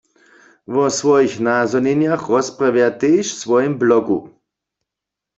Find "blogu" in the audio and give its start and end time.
3.81-4.19